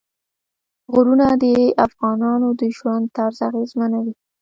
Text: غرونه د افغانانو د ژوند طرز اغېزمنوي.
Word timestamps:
غرونه 0.93 1.27
د 1.43 1.45
افغانانو 1.85 2.47
د 2.59 2.61
ژوند 2.77 3.05
طرز 3.17 3.39
اغېزمنوي. 3.49 4.13